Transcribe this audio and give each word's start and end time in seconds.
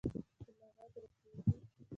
زما 0.45 0.67
ږغ 0.79 0.93
رسیږي. 1.03 1.57